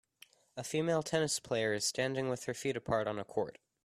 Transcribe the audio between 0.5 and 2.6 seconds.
A female tennis player is standing with her